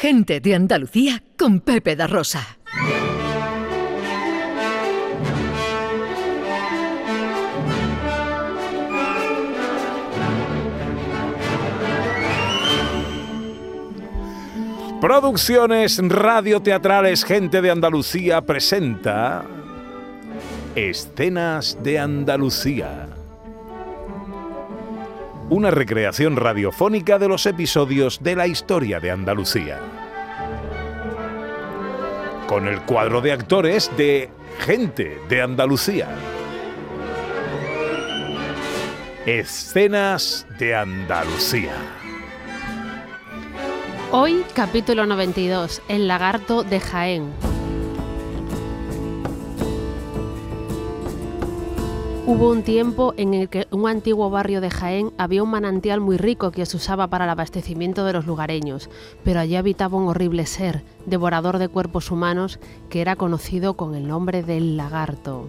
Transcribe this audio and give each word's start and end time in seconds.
Gente 0.00 0.40
de 0.40 0.54
Andalucía 0.54 1.22
con 1.36 1.60
Pepe 1.60 1.94
da 1.94 2.06
Rosa. 2.06 2.56
Producciones 15.02 15.98
radioteatrales 15.98 17.22
Gente 17.22 17.60
de 17.60 17.70
Andalucía 17.70 18.40
presenta 18.40 19.44
Escenas 20.74 21.76
de 21.82 21.98
Andalucía. 21.98 23.19
Una 25.50 25.72
recreación 25.72 26.36
radiofónica 26.36 27.18
de 27.18 27.26
los 27.26 27.44
episodios 27.44 28.22
de 28.22 28.36
la 28.36 28.46
historia 28.46 29.00
de 29.00 29.10
Andalucía. 29.10 29.80
Con 32.46 32.68
el 32.68 32.82
cuadro 32.82 33.20
de 33.20 33.32
actores 33.32 33.90
de 33.96 34.30
Gente 34.60 35.20
de 35.28 35.42
Andalucía. 35.42 36.06
Escenas 39.26 40.46
de 40.56 40.76
Andalucía. 40.76 41.74
Hoy, 44.12 44.44
capítulo 44.54 45.04
92, 45.04 45.82
El 45.88 46.06
lagarto 46.06 46.62
de 46.62 46.78
Jaén. 46.78 47.49
Hubo 52.30 52.48
un 52.50 52.62
tiempo 52.62 53.12
en 53.16 53.34
el 53.34 53.48
que 53.48 53.66
un 53.72 53.88
antiguo 53.88 54.30
barrio 54.30 54.60
de 54.60 54.70
Jaén 54.70 55.10
había 55.18 55.42
un 55.42 55.50
manantial 55.50 56.00
muy 56.00 56.16
rico 56.16 56.52
que 56.52 56.64
se 56.64 56.76
usaba 56.76 57.08
para 57.08 57.24
el 57.24 57.30
abastecimiento 57.30 58.04
de 58.04 58.12
los 58.12 58.24
lugareños, 58.24 58.88
pero 59.24 59.40
allí 59.40 59.56
habitaba 59.56 59.98
un 59.98 60.06
horrible 60.06 60.46
ser, 60.46 60.84
devorador 61.06 61.58
de 61.58 61.66
cuerpos 61.66 62.12
humanos, 62.12 62.60
que 62.88 63.00
era 63.00 63.16
conocido 63.16 63.74
con 63.74 63.96
el 63.96 64.06
nombre 64.06 64.44
del 64.44 64.76
lagarto. 64.76 65.48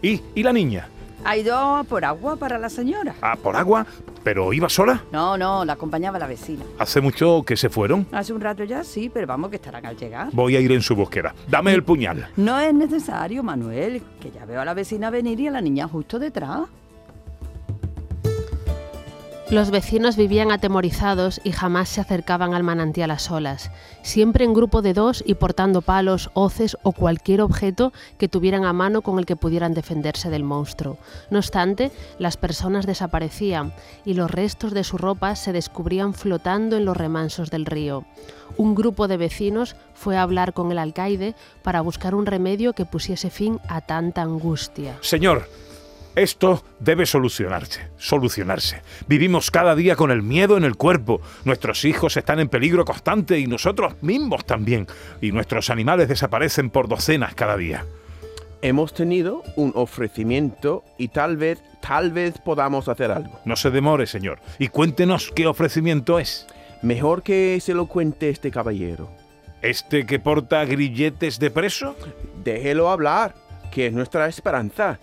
¿Y, 0.00 0.22
y 0.34 0.42
la 0.42 0.54
niña? 0.54 0.88
Ha 1.24 1.36
ido 1.38 1.84
por 1.88 2.04
agua 2.04 2.36
para 2.36 2.58
la 2.58 2.68
señora. 2.68 3.14
¿Ah, 3.22 3.36
por 3.42 3.56
agua? 3.56 3.86
¿Pero 4.22 4.52
iba 4.52 4.68
sola? 4.68 5.02
No, 5.10 5.36
no, 5.38 5.64
la 5.64 5.72
acompañaba 5.74 6.18
la 6.18 6.26
vecina. 6.26 6.64
¿Hace 6.78 7.00
mucho 7.00 7.42
que 7.46 7.56
se 7.56 7.70
fueron? 7.70 8.06
Hace 8.12 8.32
un 8.32 8.40
rato 8.40 8.62
ya 8.64 8.84
sí, 8.84 9.10
pero 9.12 9.26
vamos 9.26 9.50
que 9.50 9.56
estarán 9.56 9.86
al 9.86 9.96
llegar. 9.96 10.28
Voy 10.32 10.56
a 10.56 10.60
ir 10.60 10.70
en 10.72 10.82
su 10.82 10.94
búsqueda. 10.94 11.34
Dame 11.48 11.72
el 11.72 11.82
puñal. 11.82 12.28
No 12.36 12.58
es 12.58 12.74
necesario, 12.74 13.42
Manuel, 13.42 14.02
que 14.20 14.30
ya 14.30 14.44
veo 14.44 14.60
a 14.60 14.64
la 14.64 14.74
vecina 14.74 15.10
venir 15.10 15.40
y 15.40 15.48
a 15.48 15.50
la 15.50 15.60
niña 15.60 15.88
justo 15.88 16.18
detrás. 16.18 16.60
Los 19.54 19.70
vecinos 19.70 20.16
vivían 20.16 20.50
atemorizados 20.50 21.40
y 21.44 21.52
jamás 21.52 21.88
se 21.88 22.00
acercaban 22.00 22.54
al 22.54 22.64
manantial 22.64 23.12
a 23.12 23.20
solas, 23.20 23.70
siempre 24.02 24.44
en 24.44 24.52
grupo 24.52 24.82
de 24.82 24.94
dos 24.94 25.22
y 25.24 25.34
portando 25.34 25.80
palos, 25.80 26.32
hoces 26.34 26.76
o 26.82 26.90
cualquier 26.90 27.40
objeto 27.40 27.92
que 28.18 28.26
tuvieran 28.26 28.64
a 28.64 28.72
mano 28.72 29.02
con 29.02 29.20
el 29.20 29.26
que 29.26 29.36
pudieran 29.36 29.72
defenderse 29.72 30.28
del 30.28 30.42
monstruo. 30.42 30.98
No 31.30 31.38
obstante, 31.38 31.92
las 32.18 32.36
personas 32.36 32.84
desaparecían 32.84 33.72
y 34.04 34.14
los 34.14 34.28
restos 34.28 34.72
de 34.72 34.82
su 34.82 34.98
ropa 34.98 35.36
se 35.36 35.52
descubrían 35.52 36.14
flotando 36.14 36.76
en 36.76 36.84
los 36.84 36.96
remansos 36.96 37.52
del 37.52 37.64
río. 37.64 38.04
Un 38.56 38.74
grupo 38.74 39.06
de 39.06 39.18
vecinos 39.18 39.76
fue 39.94 40.16
a 40.16 40.22
hablar 40.22 40.52
con 40.52 40.72
el 40.72 40.78
alcaide 40.78 41.36
para 41.62 41.80
buscar 41.80 42.16
un 42.16 42.26
remedio 42.26 42.72
que 42.72 42.86
pusiese 42.86 43.30
fin 43.30 43.60
a 43.68 43.82
tanta 43.82 44.22
angustia. 44.22 44.98
Señor, 45.00 45.46
esto 46.16 46.62
debe 46.78 47.06
solucionarse, 47.06 47.88
solucionarse. 47.96 48.82
Vivimos 49.08 49.50
cada 49.50 49.74
día 49.74 49.96
con 49.96 50.10
el 50.10 50.22
miedo 50.22 50.56
en 50.56 50.64
el 50.64 50.76
cuerpo. 50.76 51.20
Nuestros 51.44 51.84
hijos 51.84 52.16
están 52.16 52.38
en 52.38 52.48
peligro 52.48 52.84
constante 52.84 53.38
y 53.38 53.46
nosotros 53.46 53.94
mismos 54.00 54.44
también. 54.44 54.86
Y 55.20 55.32
nuestros 55.32 55.70
animales 55.70 56.08
desaparecen 56.08 56.70
por 56.70 56.88
docenas 56.88 57.34
cada 57.34 57.56
día. 57.56 57.84
Hemos 58.62 58.94
tenido 58.94 59.42
un 59.56 59.72
ofrecimiento 59.74 60.84
y 60.96 61.08
tal 61.08 61.36
vez, 61.36 61.62
tal 61.80 62.12
vez 62.12 62.38
podamos 62.38 62.88
hacer 62.88 63.10
algo. 63.10 63.40
No 63.44 63.56
se 63.56 63.70
demore, 63.70 64.06
señor. 64.06 64.38
Y 64.58 64.68
cuéntenos 64.68 65.30
qué 65.34 65.46
ofrecimiento 65.46 66.18
es. 66.18 66.46
Mejor 66.80 67.22
que 67.22 67.58
se 67.60 67.74
lo 67.74 67.86
cuente 67.86 68.30
este 68.30 68.50
caballero. 68.50 69.10
¿Este 69.62 70.06
que 70.06 70.18
porta 70.18 70.64
grilletes 70.64 71.38
de 71.38 71.50
preso? 71.50 71.96
Déjelo 72.44 72.90
hablar, 72.90 73.34
que 73.72 73.86
es 73.86 73.92
nuestra 73.92 74.28
esperanza. 74.28 74.98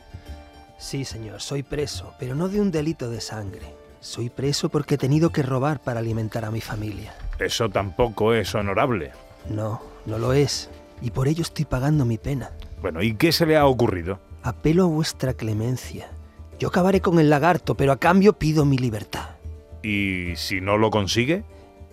Sí, 0.81 1.05
señor, 1.05 1.41
soy 1.41 1.61
preso, 1.61 2.15
pero 2.17 2.33
no 2.33 2.49
de 2.49 2.59
un 2.59 2.71
delito 2.71 3.11
de 3.11 3.21
sangre. 3.21 3.75
Soy 3.99 4.31
preso 4.31 4.69
porque 4.69 4.95
he 4.95 4.97
tenido 4.97 5.29
que 5.29 5.43
robar 5.43 5.79
para 5.79 5.99
alimentar 5.99 6.43
a 6.43 6.49
mi 6.49 6.59
familia. 6.59 7.13
Eso 7.37 7.69
tampoco 7.69 8.33
es 8.33 8.55
honorable. 8.55 9.11
No, 9.47 9.79
no 10.07 10.17
lo 10.17 10.33
es. 10.33 10.71
Y 10.99 11.11
por 11.11 11.27
ello 11.27 11.43
estoy 11.43 11.65
pagando 11.65 12.03
mi 12.03 12.17
pena. 12.17 12.49
Bueno, 12.81 13.03
¿y 13.03 13.13
qué 13.13 13.31
se 13.31 13.45
le 13.45 13.57
ha 13.57 13.67
ocurrido? 13.67 14.19
Apelo 14.41 14.85
a 14.85 14.87
vuestra 14.87 15.35
clemencia. 15.35 16.09
Yo 16.57 16.69
acabaré 16.69 16.99
con 16.99 17.19
el 17.19 17.29
lagarto, 17.29 17.77
pero 17.77 17.91
a 17.91 17.99
cambio 17.99 18.33
pido 18.33 18.65
mi 18.65 18.79
libertad. 18.79 19.35
¿Y 19.83 20.33
si 20.35 20.61
no 20.61 20.77
lo 20.77 20.89
consigue? 20.89 21.43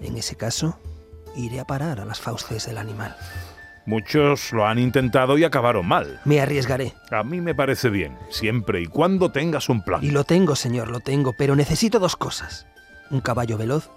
En 0.00 0.16
ese 0.16 0.34
caso, 0.34 0.78
iré 1.37 1.60
a 1.60 1.66
parar 1.66 2.00
a 2.00 2.06
las 2.06 2.21
fauces 2.21 2.65
del 2.65 2.78
animal. 2.78 3.15
Muchos 3.88 4.53
lo 4.53 4.66
han 4.66 4.78
intentado 4.78 5.38
y 5.38 5.44
acabaron 5.44 5.87
mal. 5.88 6.21
Me 6.26 6.43
arriesgaré. 6.43 6.93
A 7.10 7.25
mí 7.25 7.41
me 7.41 7.54
parece 7.54 7.88
bien, 7.88 8.19
siempre 8.28 8.82
y 8.82 8.87
cuando 8.87 9.32
tengas 9.32 9.71
un 9.71 9.81
plan. 9.81 10.04
Y 10.04 10.10
lo 10.10 10.25
tengo, 10.25 10.56
señor, 10.56 10.91
lo 10.91 11.00
tengo, 11.00 11.32
pero 11.32 11.56
necesito 11.56 11.98
dos 11.98 12.15
cosas. 12.15 12.66
Un 13.09 13.22
caballo 13.22 13.56
veloz 13.56 13.88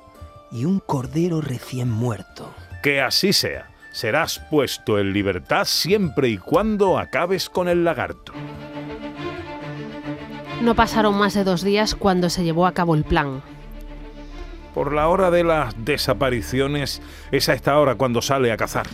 y 0.49 0.63
un 0.63 0.79
cordero 0.79 1.41
recién 1.41 1.91
muerto. 1.91 2.53
Que 2.81 3.01
así 3.01 3.33
sea. 3.33 3.69
Serás 3.91 4.39
puesto 4.49 4.97
en 4.97 5.11
libertad 5.11 5.65
siempre 5.65 6.29
y 6.29 6.37
cuando 6.37 6.97
acabes 6.97 7.49
con 7.49 7.67
el 7.67 7.83
lagarto. 7.83 8.31
No 10.61 10.73
pasaron 10.73 11.15
más 11.15 11.33
de 11.33 11.43
dos 11.43 11.63
días 11.63 11.95
cuando 11.95 12.29
se 12.29 12.45
llevó 12.45 12.65
a 12.65 12.71
cabo 12.71 12.95
el 12.95 13.03
plan. 13.03 13.43
Por 14.73 14.93
la 14.93 15.09
hora 15.09 15.31
de 15.31 15.43
las 15.43 15.83
desapariciones 15.83 17.01
es 17.33 17.49
a 17.49 17.53
esta 17.53 17.77
hora 17.77 17.95
cuando 17.95 18.21
sale 18.21 18.53
a 18.53 18.57
cazar. 18.57 18.87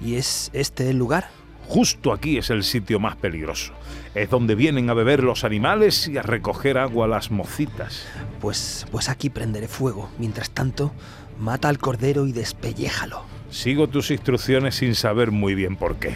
¿Y 0.00 0.16
es 0.16 0.50
este 0.52 0.90
el 0.90 0.98
lugar? 0.98 1.28
Justo 1.66 2.12
aquí 2.12 2.36
es 2.36 2.50
el 2.50 2.62
sitio 2.62 3.00
más 3.00 3.16
peligroso. 3.16 3.72
Es 4.14 4.28
donde 4.28 4.54
vienen 4.54 4.90
a 4.90 4.94
beber 4.94 5.22
los 5.22 5.44
animales 5.44 6.08
y 6.08 6.18
a 6.18 6.22
recoger 6.22 6.78
agua 6.78 7.08
las 7.08 7.30
mocitas. 7.30 8.04
Pues, 8.40 8.86
pues 8.90 9.08
aquí 9.08 9.30
prenderé 9.30 9.66
fuego. 9.66 10.10
Mientras 10.18 10.50
tanto, 10.50 10.92
mata 11.38 11.68
al 11.68 11.78
cordero 11.78 12.26
y 12.26 12.32
despelléjalo. 12.32 13.22
Sigo 13.50 13.88
tus 13.88 14.10
instrucciones 14.10 14.74
sin 14.76 14.94
saber 14.94 15.30
muy 15.30 15.54
bien 15.54 15.76
por 15.76 15.96
qué. 15.96 16.14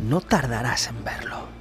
No 0.00 0.20
tardarás 0.20 0.88
en 0.88 1.04
verlo. 1.04 1.57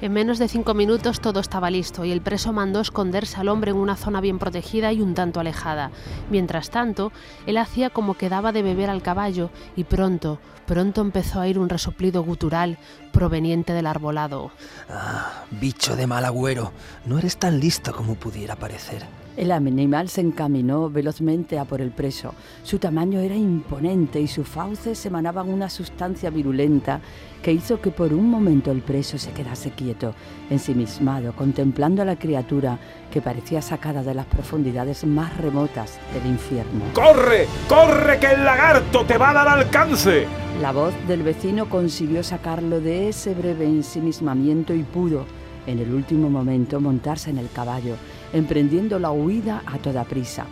En 0.00 0.12
menos 0.12 0.38
de 0.38 0.46
cinco 0.46 0.74
minutos 0.74 1.20
todo 1.20 1.40
estaba 1.40 1.72
listo 1.72 2.04
y 2.04 2.12
el 2.12 2.20
preso 2.20 2.52
mandó 2.52 2.80
esconderse 2.80 3.40
al 3.40 3.48
hombre 3.48 3.72
en 3.72 3.78
una 3.78 3.96
zona 3.96 4.20
bien 4.20 4.38
protegida 4.38 4.92
y 4.92 5.00
un 5.00 5.14
tanto 5.14 5.40
alejada. 5.40 5.90
Mientras 6.30 6.70
tanto, 6.70 7.10
él 7.46 7.56
hacía 7.56 7.90
como 7.90 8.16
que 8.16 8.28
daba 8.28 8.52
de 8.52 8.62
beber 8.62 8.90
al 8.90 9.02
caballo 9.02 9.50
y 9.74 9.82
pronto, 9.82 10.38
pronto 10.66 11.00
empezó 11.00 11.40
a 11.40 11.48
ir 11.48 11.58
un 11.58 11.68
resoplido 11.68 12.22
gutural 12.22 12.78
proveniente 13.12 13.72
del 13.72 13.88
arbolado. 13.88 14.52
Ah, 14.88 15.42
bicho 15.50 15.96
de 15.96 16.06
mal 16.06 16.24
agüero, 16.24 16.72
no 17.04 17.18
eres 17.18 17.36
tan 17.36 17.58
listo 17.58 17.92
como 17.92 18.14
pudiera 18.14 18.54
parecer. 18.54 19.04
El 19.38 19.52
animal 19.52 20.08
se 20.08 20.20
encaminó 20.20 20.90
velozmente 20.90 21.60
a 21.60 21.64
por 21.64 21.80
el 21.80 21.92
preso. 21.92 22.34
Su 22.64 22.80
tamaño 22.80 23.20
era 23.20 23.36
imponente 23.36 24.20
y 24.20 24.26
sus 24.26 24.48
fauces 24.48 25.06
emanaban 25.06 25.48
una 25.48 25.70
sustancia 25.70 26.28
virulenta 26.28 27.00
que 27.40 27.52
hizo 27.52 27.80
que 27.80 27.92
por 27.92 28.12
un 28.12 28.28
momento 28.28 28.72
el 28.72 28.82
preso 28.82 29.16
se 29.16 29.30
quedase 29.30 29.70
quieto, 29.88 30.14
ensimismado, 30.50 31.32
contemplando 31.32 32.02
a 32.02 32.04
la 32.04 32.16
criatura 32.16 32.78
que 33.10 33.22
parecía 33.22 33.62
sacada 33.62 34.02
de 34.02 34.12
las 34.12 34.26
profundidades 34.26 35.04
más 35.04 35.34
remotas 35.38 35.98
del 36.12 36.26
infierno. 36.26 36.84
¡Corre! 36.92 37.46
¡Corre 37.68 38.18
que 38.18 38.26
el 38.26 38.44
lagarto 38.44 39.06
te 39.06 39.16
va 39.16 39.30
a 39.30 39.34
dar 39.34 39.48
alcance! 39.48 40.26
La 40.60 40.72
voz 40.72 40.92
del 41.06 41.22
vecino 41.22 41.70
consiguió 41.70 42.22
sacarlo 42.22 42.80
de 42.80 43.08
ese 43.08 43.32
breve 43.32 43.64
ensimismamiento 43.64 44.74
y 44.74 44.82
pudo, 44.82 45.24
en 45.66 45.78
el 45.78 45.94
último 45.94 46.28
momento, 46.28 46.80
montarse 46.80 47.30
en 47.30 47.38
el 47.38 47.50
caballo, 47.50 47.94
emprendiendo 48.32 48.98
la 48.98 49.10
huida 49.10 49.62
a 49.64 49.78
toda 49.78 50.04
prisa. 50.04 50.44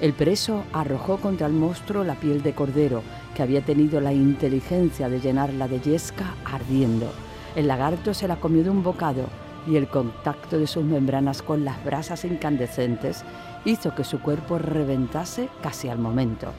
El 0.00 0.12
preso 0.12 0.64
arrojó 0.72 1.16
contra 1.16 1.46
el 1.46 1.52
monstruo 1.52 2.04
la 2.04 2.14
piel 2.14 2.42
de 2.42 2.52
cordero, 2.52 3.02
que 3.34 3.42
había 3.42 3.62
tenido 3.62 4.00
la 4.00 4.12
inteligencia 4.12 5.08
de 5.08 5.20
llenarla 5.20 5.66
de 5.66 5.80
yesca 5.80 6.34
ardiendo. 6.44 7.10
El 7.54 7.68
lagarto 7.68 8.14
se 8.14 8.28
la 8.28 8.36
comió 8.36 8.64
de 8.64 8.70
un 8.70 8.82
bocado 8.82 9.26
y 9.66 9.76
el 9.76 9.88
contacto 9.88 10.58
de 10.58 10.66
sus 10.66 10.84
membranas 10.84 11.42
con 11.42 11.64
las 11.64 11.82
brasas 11.84 12.24
incandescentes 12.24 13.24
hizo 13.64 13.94
que 13.94 14.04
su 14.04 14.20
cuerpo 14.20 14.58
reventase 14.58 15.48
casi 15.62 15.88
al 15.88 15.98
momento. 15.98 16.52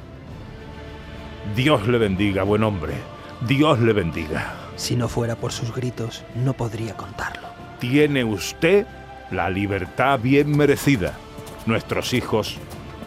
Dios 1.55 1.87
le 1.87 1.97
bendiga, 1.97 2.43
buen 2.43 2.63
hombre. 2.63 2.93
Dios 3.47 3.79
le 3.79 3.93
bendiga. 3.93 4.53
Si 4.75 4.95
no 4.95 5.07
fuera 5.07 5.35
por 5.35 5.51
sus 5.51 5.73
gritos, 5.73 6.23
no 6.35 6.53
podría 6.53 6.95
contarlo. 6.95 7.47
Tiene 7.79 8.23
usted 8.23 8.87
la 9.31 9.49
libertad 9.49 10.19
bien 10.19 10.55
merecida. 10.55 11.13
Nuestros 11.65 12.13
hijos 12.13 12.57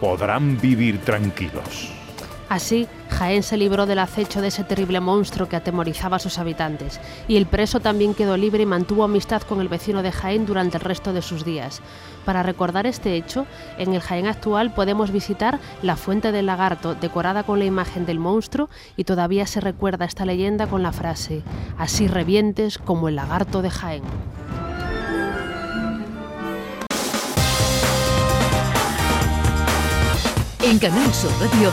podrán 0.00 0.60
vivir 0.60 1.00
tranquilos. 1.00 1.97
Así, 2.48 2.88
Jaén 3.10 3.42
se 3.42 3.58
libró 3.58 3.84
del 3.84 3.98
acecho 3.98 4.40
de 4.40 4.48
ese 4.48 4.64
terrible 4.64 5.00
monstruo 5.00 5.48
que 5.48 5.56
atemorizaba 5.56 6.16
a 6.16 6.20
sus 6.20 6.38
habitantes, 6.38 6.98
y 7.28 7.36
el 7.36 7.46
preso 7.46 7.80
también 7.80 8.14
quedó 8.14 8.38
libre 8.38 8.62
y 8.62 8.66
mantuvo 8.66 9.04
amistad 9.04 9.42
con 9.42 9.60
el 9.60 9.68
vecino 9.68 10.02
de 10.02 10.12
Jaén 10.12 10.46
durante 10.46 10.78
el 10.78 10.84
resto 10.84 11.12
de 11.12 11.20
sus 11.20 11.44
días. 11.44 11.82
Para 12.24 12.42
recordar 12.42 12.86
este 12.86 13.16
hecho, 13.16 13.46
en 13.76 13.92
el 13.92 14.00
Jaén 14.00 14.26
actual 14.26 14.72
podemos 14.72 15.10
visitar 15.10 15.58
la 15.82 15.96
Fuente 15.96 16.32
del 16.32 16.46
Lagarto, 16.46 16.94
decorada 16.94 17.42
con 17.42 17.58
la 17.58 17.66
imagen 17.66 18.06
del 18.06 18.18
monstruo, 18.18 18.70
y 18.96 19.04
todavía 19.04 19.46
se 19.46 19.60
recuerda 19.60 20.06
esta 20.06 20.24
leyenda 20.24 20.66
con 20.66 20.82
la 20.82 20.92
frase, 20.92 21.42
así 21.76 22.08
revientes 22.08 22.78
como 22.78 23.08
el 23.08 23.16
lagarto 23.16 23.60
de 23.60 23.70
Jaén. 23.70 24.02
En 30.62 30.78
Canal 30.78 31.14
Sur 31.14 31.30
Radio, 31.40 31.72